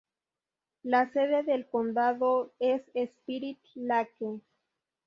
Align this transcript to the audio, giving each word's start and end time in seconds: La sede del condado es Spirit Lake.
La 0.81 1.11
sede 1.13 1.43
del 1.43 1.69
condado 1.69 2.53
es 2.57 2.81
Spirit 2.95 3.59
Lake. 3.75 4.41